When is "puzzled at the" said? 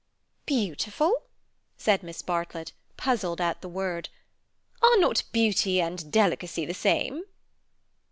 2.97-3.69